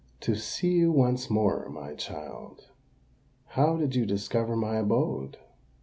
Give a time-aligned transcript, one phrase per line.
[0.21, 2.69] "To see you once more, my child."
[3.49, 5.37] "How did you discover my abode?"